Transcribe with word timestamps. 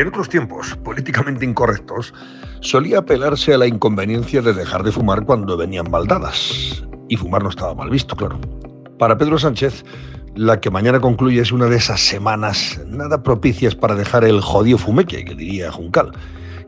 En 0.00 0.08
otros 0.08 0.30
tiempos, 0.30 0.74
políticamente 0.82 1.44
incorrectos, 1.44 2.14
solía 2.60 3.00
apelarse 3.00 3.52
a 3.52 3.58
la 3.58 3.66
inconveniencia 3.66 4.40
de 4.40 4.54
dejar 4.54 4.82
de 4.82 4.92
fumar 4.92 5.26
cuando 5.26 5.58
venían 5.58 5.84
baldadas. 5.90 6.82
Y 7.10 7.18
fumar 7.18 7.42
no 7.42 7.50
estaba 7.50 7.74
mal 7.74 7.90
visto, 7.90 8.16
claro. 8.16 8.40
Para 8.98 9.18
Pedro 9.18 9.38
Sánchez, 9.38 9.84
la 10.36 10.58
que 10.58 10.70
mañana 10.70 11.00
concluye 11.00 11.42
es 11.42 11.52
una 11.52 11.66
de 11.66 11.76
esas 11.76 12.00
semanas 12.00 12.80
nada 12.86 13.22
propicias 13.22 13.74
para 13.74 13.94
dejar 13.94 14.24
el 14.24 14.40
jodido 14.40 14.78
fumeque, 14.78 15.22
que 15.22 15.34
diría 15.34 15.70
Juncal, 15.70 16.12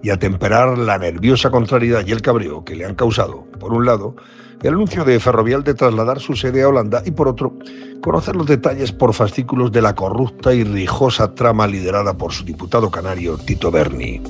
y 0.03 0.11
atemperar 0.11 0.77
la 0.79 0.99
nerviosa 0.99 1.51
contrariedad 1.51 2.05
y 2.07 2.13
el 2.13 2.23
cabreo 2.23 2.65
que 2.65 2.75
le 2.75 2.85
han 2.85 2.95
causado, 2.95 3.45
por 3.59 3.73
un 3.73 3.87
lado, 3.87 4.17
el 4.63 4.75
anuncio 4.75 5.05
de 5.05 5.19
Ferrovial 5.19 5.65
de 5.65 5.75
trasladar 5.75 6.21
su 6.21 6.37
sede 6.37 6.63
a 6.63 6.69
Holanda 6.69 7.03
y, 7.05 7.11
por 7.11 7.29
otro, 7.29 7.55
conocer 8.01 8.37
los 8.37 8.47
detalles 8.47 8.93
por 8.93 9.13
fascículos 9.13 9.73
de 9.73 9.83
la 9.83 9.95
corrupta 9.95 10.55
y 10.55 10.63
rijosa 10.63 11.35
trama 11.35 11.67
liderada 11.67 12.17
por 12.17 12.33
su 12.33 12.45
diputado 12.45 12.91
canario 12.91 13.37
Tito 13.39 13.71
Berni. 13.71 14.21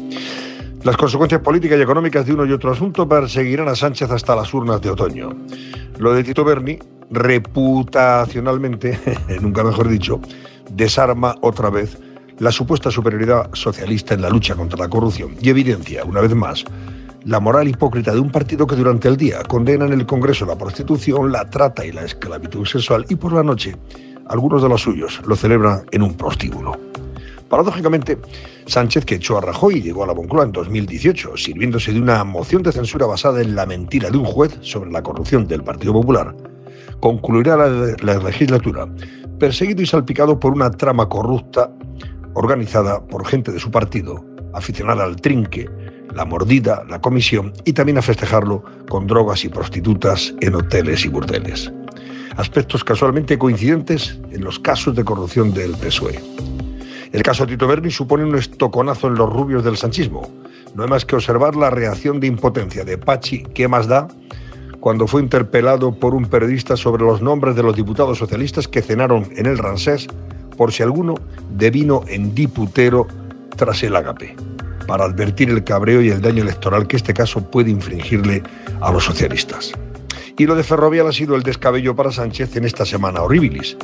Las 0.84 0.96
consecuencias 0.96 1.42
políticas 1.42 1.78
y 1.78 1.82
económicas 1.82 2.26
de 2.26 2.32
uno 2.32 2.46
y 2.46 2.52
otro 2.52 2.72
asunto 2.72 3.08
perseguirán 3.08 3.68
a 3.68 3.76
Sánchez 3.76 4.10
hasta 4.10 4.34
las 4.34 4.52
urnas 4.52 4.80
de 4.80 4.90
otoño. 4.90 5.30
Lo 5.98 6.14
de 6.14 6.24
Tito 6.24 6.44
Berni, 6.44 6.78
reputacionalmente, 7.10 8.98
nunca 9.40 9.62
mejor 9.62 9.88
dicho, 9.88 10.20
desarma 10.70 11.36
otra 11.42 11.70
vez 11.70 11.98
la 12.42 12.50
supuesta 12.50 12.90
superioridad 12.90 13.50
socialista 13.52 14.14
en 14.14 14.22
la 14.22 14.28
lucha 14.28 14.56
contra 14.56 14.76
la 14.76 14.88
corrupción 14.88 15.36
y 15.40 15.48
evidencia, 15.48 16.04
una 16.04 16.20
vez 16.20 16.34
más, 16.34 16.64
la 17.24 17.38
moral 17.38 17.68
hipócrita 17.68 18.12
de 18.12 18.18
un 18.18 18.32
partido 18.32 18.66
que 18.66 18.74
durante 18.74 19.06
el 19.06 19.16
día 19.16 19.44
condena 19.44 19.84
en 19.84 19.92
el 19.92 20.06
Congreso 20.06 20.44
la 20.44 20.58
prostitución, 20.58 21.30
la 21.30 21.48
trata 21.48 21.86
y 21.86 21.92
la 21.92 22.02
esclavitud 22.02 22.66
sexual 22.66 23.06
y 23.08 23.14
por 23.14 23.32
la 23.32 23.44
noche 23.44 23.76
algunos 24.26 24.60
de 24.60 24.68
los 24.68 24.82
suyos 24.82 25.20
lo 25.24 25.36
celebran 25.36 25.84
en 25.92 26.02
un 26.02 26.14
prostíbulo. 26.14 26.76
Paradójicamente, 27.48 28.18
Sánchez, 28.66 29.04
que 29.04 29.14
echó 29.14 29.38
a 29.38 29.42
Rajoy 29.42 29.76
y 29.76 29.82
llegó 29.82 30.02
a 30.02 30.08
la 30.08 30.14
Moncloa 30.14 30.42
en 30.42 30.50
2018, 30.50 31.36
sirviéndose 31.36 31.92
de 31.92 32.00
una 32.00 32.24
moción 32.24 32.64
de 32.64 32.72
censura 32.72 33.06
basada 33.06 33.40
en 33.40 33.54
la 33.54 33.66
mentira 33.66 34.10
de 34.10 34.18
un 34.18 34.24
juez 34.24 34.58
sobre 34.62 34.90
la 34.90 35.04
corrupción 35.04 35.46
del 35.46 35.62
Partido 35.62 35.92
Popular, 35.92 36.34
concluirá 36.98 37.56
la 37.56 38.18
legislatura 38.18 38.88
perseguido 39.38 39.82
y 39.82 39.86
salpicado 39.86 40.40
por 40.40 40.52
una 40.52 40.70
trama 40.72 41.08
corrupta 41.08 41.70
organizada 42.34 43.04
por 43.06 43.26
gente 43.26 43.52
de 43.52 43.58
su 43.58 43.70
partido, 43.70 44.24
aficionada 44.52 45.04
al 45.04 45.16
trinque, 45.16 45.68
la 46.14 46.24
mordida, 46.24 46.84
la 46.88 47.00
comisión 47.00 47.52
y 47.64 47.72
también 47.72 47.98
a 47.98 48.02
festejarlo 48.02 48.62
con 48.88 49.06
drogas 49.06 49.44
y 49.44 49.48
prostitutas 49.48 50.34
en 50.40 50.54
hoteles 50.54 51.04
y 51.04 51.08
burdeles. 51.08 51.72
Aspectos 52.36 52.84
casualmente 52.84 53.38
coincidentes 53.38 54.18
en 54.30 54.44
los 54.44 54.58
casos 54.58 54.94
de 54.94 55.04
corrupción 55.04 55.52
del 55.52 55.72
PSOE. 55.72 56.20
El 57.12 57.22
caso 57.22 57.46
Tito 57.46 57.66
Berni 57.66 57.90
supone 57.90 58.24
un 58.24 58.36
estoconazo 58.36 59.08
en 59.08 59.14
los 59.14 59.30
rubios 59.30 59.64
del 59.64 59.76
sanchismo. 59.76 60.30
No 60.74 60.82
hay 60.82 60.88
más 60.88 61.04
que 61.04 61.14
observar 61.14 61.56
la 61.56 61.68
reacción 61.68 62.20
de 62.20 62.26
impotencia 62.26 62.84
de 62.84 62.96
Pachi, 62.96 63.42
¿qué 63.54 63.68
más 63.68 63.86
da? 63.86 64.08
cuando 64.82 65.06
fue 65.06 65.22
interpelado 65.22 65.94
por 65.94 66.12
un 66.12 66.26
periodista 66.26 66.76
sobre 66.76 67.04
los 67.04 67.22
nombres 67.22 67.54
de 67.54 67.62
los 67.62 67.76
diputados 67.76 68.18
socialistas 68.18 68.66
que 68.66 68.82
cenaron 68.82 69.28
en 69.36 69.46
el 69.46 69.56
Ransés, 69.56 70.08
por 70.56 70.72
si 70.72 70.82
alguno 70.82 71.14
devino 71.56 72.02
en 72.08 72.34
diputero 72.34 73.06
tras 73.56 73.82
el 73.82 73.96
agape 73.96 74.36
para 74.86 75.04
advertir 75.04 75.50
el 75.50 75.64
cabreo 75.64 76.02
y 76.02 76.10
el 76.10 76.20
daño 76.20 76.42
electoral 76.42 76.86
que 76.86 76.96
este 76.96 77.14
caso 77.14 77.50
puede 77.50 77.70
infringirle 77.70 78.42
a 78.80 78.92
los 78.92 79.04
socialistas. 79.04 79.72
Y 80.38 80.46
lo 80.46 80.54
de 80.54 80.64
Ferrovial 80.64 81.06
ha 81.06 81.12
sido 81.12 81.34
el 81.34 81.42
descabello 81.42 81.94
para 81.94 82.10
Sánchez 82.10 82.56
en 82.56 82.64
esta 82.64 82.86
semana 82.86 83.22
horribilis. 83.22 83.76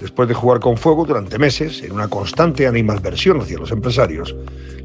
Después 0.00 0.28
de 0.28 0.34
jugar 0.34 0.60
con 0.60 0.76
fuego 0.76 1.04
durante 1.04 1.38
meses, 1.38 1.82
en 1.82 1.92
una 1.92 2.08
constante 2.08 2.66
animadversión 2.66 3.40
hacia 3.40 3.58
los 3.58 3.72
empresarios, 3.72 4.34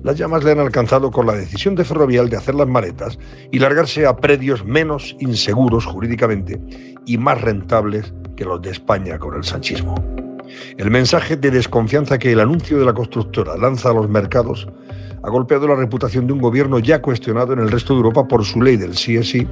las 0.03 0.18
llamas 0.18 0.44
le 0.44 0.52
han 0.52 0.59
alcanzado 0.59 1.12
con 1.12 1.28
la 1.28 1.34
decisión 1.34 1.75
de 1.75 1.85
Ferrovial 1.85 2.29
de 2.29 2.38
hacer 2.38 2.56
las 2.56 2.68
maletas 2.68 3.19
y 3.52 3.59
largarse 3.59 4.06
a 4.06 4.18
predios 4.18 4.66
menos 4.66 5.16
inseguros 5.19 5.85
jurídicamente 5.85 6.59
y 7.06 7.18
más 7.18 7.40
rentables 7.40 8.13
que 8.35 8.46
los 8.46 8.62
de 8.62 8.72
España 8.72 9.19
con 9.19 9.35
el 9.35 9.44
sanchismo. 9.44 10.21
El 10.78 10.91
mensaje 10.91 11.38
de 11.38 11.51
desconfianza 11.51 12.17
que 12.17 12.31
el 12.31 12.39
anuncio 12.39 12.79
de 12.79 12.85
la 12.85 12.94
constructora 12.94 13.57
lanza 13.57 13.89
a 13.89 13.94
los 13.94 14.09
mercados 14.09 14.67
ha 15.23 15.29
golpeado 15.29 15.67
la 15.67 15.75
reputación 15.75 16.28
de 16.28 16.34
un 16.34 16.39
gobierno 16.39 16.79
ya 16.79 17.01
cuestionado 17.01 17.53
en 17.53 17.59
el 17.59 17.69
resto 17.69 17.94
de 17.94 17.97
Europa 17.97 18.28
por 18.28 18.44
su 18.44 18.61
ley 18.61 18.78
del 18.78 18.95
sí 18.95 19.22
sí, 19.23 19.47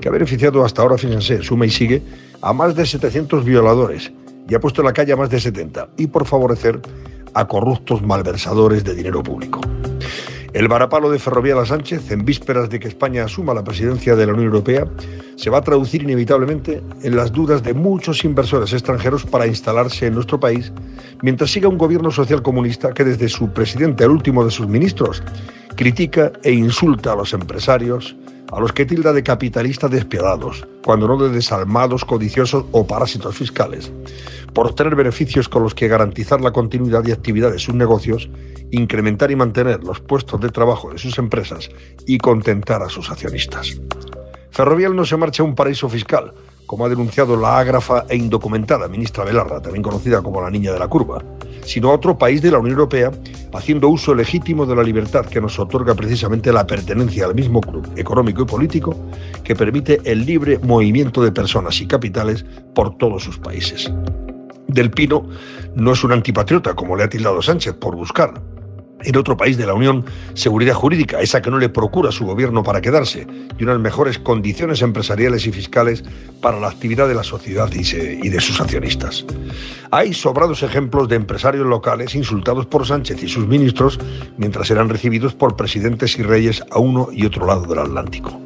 que 0.00 0.08
ha 0.08 0.12
beneficiado 0.12 0.64
hasta 0.64 0.82
ahora, 0.82 0.98
fíjense, 0.98 1.42
suma 1.42 1.66
y 1.66 1.70
sigue, 1.70 2.02
a 2.42 2.52
más 2.52 2.74
de 2.74 2.84
700 2.84 3.44
violadores 3.44 4.12
y 4.48 4.54
ha 4.54 4.60
puesto 4.60 4.80
en 4.80 4.86
la 4.86 4.92
calle 4.92 5.12
a 5.12 5.16
más 5.16 5.30
de 5.30 5.40
70, 5.40 5.88
y 5.96 6.06
por 6.06 6.26
favorecer 6.26 6.80
a 7.34 7.46
corruptos 7.46 8.02
malversadores 8.02 8.84
de 8.84 8.94
dinero 8.94 9.22
público. 9.22 9.60
El 10.56 10.68
varapalo 10.68 11.10
de 11.10 11.18
Ferrovial 11.18 11.58
a 11.58 11.66
Sánchez, 11.66 12.10
en 12.10 12.24
vísperas 12.24 12.70
de 12.70 12.80
que 12.80 12.88
España 12.88 13.24
asuma 13.24 13.52
la 13.52 13.62
presidencia 13.62 14.16
de 14.16 14.24
la 14.24 14.32
Unión 14.32 14.46
Europea, 14.46 14.86
se 15.34 15.50
va 15.50 15.58
a 15.58 15.60
traducir 15.60 16.02
inevitablemente 16.02 16.82
en 17.02 17.14
las 17.14 17.30
dudas 17.30 17.62
de 17.62 17.74
muchos 17.74 18.24
inversores 18.24 18.72
extranjeros 18.72 19.26
para 19.26 19.46
instalarse 19.46 20.06
en 20.06 20.14
nuestro 20.14 20.40
país, 20.40 20.72
mientras 21.20 21.50
siga 21.50 21.68
un 21.68 21.76
gobierno 21.76 22.10
social 22.10 22.40
comunista 22.40 22.94
que 22.94 23.04
desde 23.04 23.28
su 23.28 23.52
presidente 23.52 24.04
al 24.04 24.12
último 24.12 24.46
de 24.46 24.50
sus 24.50 24.66
ministros 24.66 25.22
critica 25.76 26.32
e 26.42 26.52
insulta 26.52 27.12
a 27.12 27.16
los 27.16 27.34
empresarios, 27.34 28.16
a 28.52 28.60
los 28.60 28.72
que 28.72 28.86
tilda 28.86 29.12
de 29.12 29.22
capitalistas 29.22 29.90
despiadados, 29.90 30.66
cuando 30.84 31.08
no 31.08 31.16
de 31.16 31.30
desalmados, 31.30 32.04
codiciosos 32.04 32.64
o 32.72 32.86
parásitos 32.86 33.36
fiscales, 33.36 33.92
por 34.52 34.66
obtener 34.66 34.94
beneficios 34.94 35.48
con 35.48 35.62
los 35.62 35.74
que 35.74 35.88
garantizar 35.88 36.40
la 36.40 36.52
continuidad 36.52 37.04
y 37.06 37.12
actividad 37.12 37.50
de 37.50 37.58
sus 37.58 37.74
negocios, 37.74 38.30
incrementar 38.70 39.30
y 39.30 39.36
mantener 39.36 39.84
los 39.84 40.00
puestos 40.00 40.40
de 40.40 40.48
trabajo 40.48 40.90
de 40.90 40.98
sus 40.98 41.18
empresas 41.18 41.70
y 42.06 42.18
contentar 42.18 42.82
a 42.82 42.88
sus 42.88 43.10
accionistas. 43.10 43.80
Ferrovial 44.50 44.96
no 44.96 45.04
se 45.04 45.16
marcha 45.16 45.42
a 45.42 45.46
un 45.46 45.54
paraíso 45.54 45.88
fiscal, 45.88 46.32
como 46.66 46.84
ha 46.84 46.88
denunciado 46.88 47.36
la 47.36 47.58
ágrafa 47.58 48.06
e 48.08 48.16
indocumentada 48.16 48.88
ministra 48.88 49.24
Belarra, 49.24 49.60
también 49.60 49.82
conocida 49.82 50.22
como 50.22 50.40
la 50.40 50.50
Niña 50.50 50.72
de 50.72 50.78
la 50.78 50.88
Curva, 50.88 51.22
sino 51.64 51.90
a 51.90 51.94
otro 51.94 52.18
país 52.18 52.42
de 52.42 52.50
la 52.50 52.58
Unión 52.58 52.72
Europea, 52.72 53.12
haciendo 53.56 53.88
uso 53.88 54.14
legítimo 54.14 54.66
de 54.66 54.76
la 54.76 54.82
libertad 54.82 55.26
que 55.26 55.40
nos 55.40 55.58
otorga 55.58 55.94
precisamente 55.94 56.52
la 56.52 56.66
pertenencia 56.66 57.26
al 57.26 57.34
mismo 57.34 57.60
club 57.60 57.88
económico 57.96 58.42
y 58.42 58.46
político, 58.46 58.96
que 59.42 59.56
permite 59.56 60.00
el 60.04 60.24
libre 60.24 60.58
movimiento 60.58 61.22
de 61.22 61.32
personas 61.32 61.80
y 61.80 61.86
capitales 61.86 62.44
por 62.74 62.96
todos 62.96 63.24
sus 63.24 63.38
países. 63.38 63.92
Del 64.68 64.90
Pino 64.90 65.28
no 65.74 65.92
es 65.92 66.04
un 66.04 66.12
antipatriota, 66.12 66.74
como 66.74 66.96
le 66.96 67.04
ha 67.04 67.08
tildado 67.08 67.40
Sánchez, 67.40 67.74
por 67.74 67.96
buscar, 67.96 68.42
en 69.06 69.16
otro 69.16 69.36
país 69.36 69.56
de 69.56 69.66
la 69.66 69.74
Unión 69.74 70.04
seguridad 70.34 70.74
jurídica, 70.74 71.20
esa 71.20 71.40
que 71.40 71.50
no 71.50 71.58
le 71.58 71.68
procura 71.68 72.12
su 72.12 72.26
gobierno 72.26 72.62
para 72.62 72.80
quedarse, 72.80 73.26
y 73.58 73.64
unas 73.64 73.78
mejores 73.78 74.18
condiciones 74.18 74.82
empresariales 74.82 75.46
y 75.46 75.52
fiscales 75.52 76.04
para 76.40 76.60
la 76.60 76.68
actividad 76.68 77.08
de 77.08 77.14
la 77.14 77.24
sociedad 77.24 77.70
y 77.72 78.28
de 78.28 78.40
sus 78.40 78.60
accionistas. 78.60 79.24
Hay 79.90 80.12
sobrados 80.12 80.62
ejemplos 80.62 81.08
de 81.08 81.16
empresarios 81.16 81.66
locales 81.66 82.14
insultados 82.14 82.66
por 82.66 82.86
Sánchez 82.86 83.22
y 83.22 83.28
sus 83.28 83.46
ministros 83.46 83.98
mientras 84.36 84.70
eran 84.70 84.88
recibidos 84.88 85.34
por 85.34 85.56
presidentes 85.56 86.18
y 86.18 86.22
reyes 86.22 86.62
a 86.70 86.78
uno 86.78 87.08
y 87.12 87.24
otro 87.24 87.46
lado 87.46 87.66
del 87.66 87.78
Atlántico. 87.78 88.45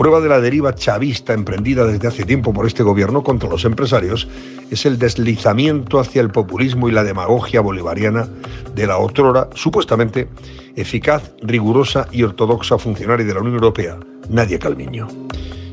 Prueba 0.00 0.22
de 0.22 0.30
la 0.30 0.40
deriva 0.40 0.74
chavista 0.74 1.34
emprendida 1.34 1.84
desde 1.84 2.08
hace 2.08 2.24
tiempo 2.24 2.54
por 2.54 2.66
este 2.66 2.82
gobierno 2.82 3.22
contra 3.22 3.50
los 3.50 3.66
empresarios 3.66 4.28
es 4.70 4.86
el 4.86 4.98
deslizamiento 4.98 6.00
hacia 6.00 6.22
el 6.22 6.30
populismo 6.30 6.88
y 6.88 6.92
la 6.92 7.04
demagogia 7.04 7.60
bolivariana 7.60 8.26
de 8.74 8.86
la 8.86 8.96
otrora 8.96 9.50
supuestamente 9.52 10.26
eficaz, 10.74 11.34
rigurosa 11.42 12.08
y 12.12 12.22
ortodoxa 12.22 12.78
funcionaria 12.78 13.26
de 13.26 13.34
la 13.34 13.40
Unión 13.40 13.56
Europea, 13.56 13.98
Nadia 14.30 14.58
Calviño 14.58 15.06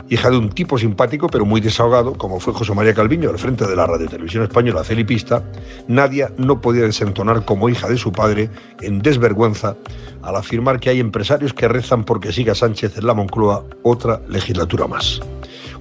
hija 0.09 0.29
de 0.29 0.37
un 0.37 0.49
tipo 0.49 0.77
simpático 0.77 1.27
pero 1.27 1.45
muy 1.45 1.61
desahogado, 1.61 2.13
como 2.13 2.39
fue 2.39 2.53
José 2.53 2.73
María 2.73 2.93
Calviño 2.93 3.29
al 3.29 3.39
frente 3.39 3.65
de 3.65 3.75
la 3.75 3.85
Radio 3.85 4.07
Televisión 4.07 4.43
Española 4.43 4.83
Felipista, 4.83 5.43
Nadia 5.87 6.31
no 6.37 6.61
podía 6.61 6.83
desentonar 6.83 7.45
como 7.45 7.69
hija 7.69 7.87
de 7.87 7.97
su 7.97 8.11
padre 8.11 8.49
en 8.81 8.99
desvergüenza 8.99 9.75
al 10.21 10.35
afirmar 10.35 10.79
que 10.79 10.89
hay 10.89 10.99
empresarios 10.99 11.53
que 11.53 11.67
rezan 11.67 12.03
porque 12.03 12.31
siga 12.31 12.55
Sánchez 12.55 12.97
en 12.97 13.07
la 13.07 13.13
Moncloa 13.13 13.63
otra 13.83 14.21
legislatura 14.27 14.87
más. 14.87 15.21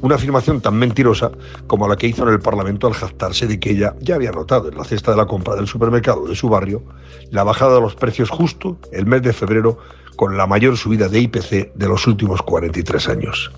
Una 0.02 0.16
afirmación 0.16 0.60
tan 0.60 0.76
mentirosa 0.76 1.31
como 1.66 1.88
la 1.88 1.96
que 1.96 2.06
hizo 2.06 2.22
en 2.22 2.31
el 2.31 2.40
Parlamento 2.40 2.87
al 2.87 2.94
jactarse 2.94 3.46
de 3.46 3.58
que 3.58 3.70
ella 3.70 3.94
ya 4.00 4.16
había 4.16 4.32
notado 4.32 4.69
en 4.69 4.76
la 4.76 4.84
cesta 4.84 5.10
de 5.10 5.16
la 5.16 5.26
compra 5.26 5.54
del 5.54 5.66
supermercado 5.66 6.26
de 6.26 6.37
su 6.37 6.48
barrio 6.48 6.82
la 7.31 7.44
bajada 7.44 7.76
de 7.76 7.81
los 7.81 7.94
precios 7.94 8.31
justo 8.31 8.78
el 8.93 9.06
mes 9.06 9.22
de 9.22 9.32
febrero 9.32 9.78
con 10.16 10.37
la 10.37 10.46
mayor 10.46 10.76
subida 10.76 11.08
de 11.08 11.20
IPC 11.20 11.75
de 11.75 11.88
los 11.88 12.06
últimos 12.06 12.43
43 12.43 13.08
años. 13.08 13.52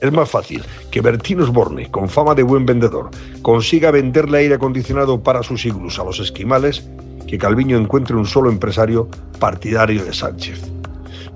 Es 0.00 0.12
más 0.12 0.28
fácil 0.28 0.64
que 0.90 1.00
Bertino 1.00 1.44
Osborne, 1.44 1.90
con 1.90 2.08
fama 2.08 2.34
de 2.34 2.42
buen 2.42 2.66
vendedor, 2.66 3.10
consiga 3.42 3.90
venderle 3.90 4.38
aire 4.38 4.54
acondicionado 4.54 5.22
para 5.22 5.42
sus 5.42 5.64
iglus 5.64 5.98
a 5.98 6.04
los 6.04 6.18
esquimales 6.18 6.84
que 7.26 7.38
Calviño 7.38 7.78
encuentre 7.78 8.16
un 8.16 8.26
solo 8.26 8.50
empresario 8.50 9.08
partidario 9.38 10.04
de 10.04 10.12
Sánchez. 10.12 10.60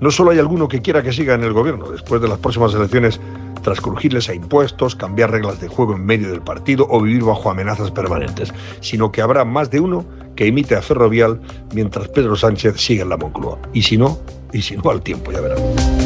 No 0.01 0.11
solo 0.11 0.31
hay 0.31 0.39
alguno 0.39 0.67
que 0.67 0.81
quiera 0.81 1.01
que 1.01 1.13
siga 1.13 1.35
en 1.35 1.43
el 1.43 1.53
gobierno 1.53 1.89
después 1.89 2.21
de 2.21 2.27
las 2.27 2.39
próximas 2.39 2.73
elecciones 2.73 3.19
tras 3.65 3.81
crujirles 3.81 4.29
a 4.29 4.35
impuestos, 4.35 4.95
cambiar 4.95 5.31
reglas 5.31 5.59
de 5.59 5.67
juego 5.67 5.95
en 5.95 6.05
medio 6.05 6.29
del 6.29 6.41
partido 6.41 6.85
o 6.87 7.01
vivir 7.01 7.23
bajo 7.23 7.49
amenazas 7.49 7.89
permanentes, 7.89 8.53
sino 8.79 9.11
que 9.11 9.23
habrá 9.23 9.43
más 9.43 9.71
de 9.71 9.79
uno 9.79 10.05
que 10.35 10.45
imite 10.45 10.75
a 10.75 10.83
Ferrovial 10.83 11.41
mientras 11.73 12.07
Pedro 12.09 12.35
Sánchez 12.35 12.79
sigue 12.79 13.01
en 13.01 13.09
la 13.09 13.17
Moncloa. 13.17 13.57
Y 13.73 13.81
si 13.81 13.97
no, 13.97 14.19
y 14.53 14.61
si 14.61 14.77
no, 14.77 14.91
al 14.91 15.01
tiempo, 15.01 15.31
ya 15.31 15.41
verán. 15.41 16.04